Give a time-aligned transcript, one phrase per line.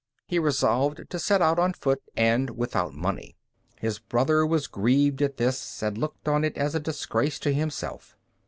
[0.25, 3.37] He resolved to set out on foot and without money.
[3.79, 8.17] His brother was grieved at this, and looked on it as a disgrace to himself.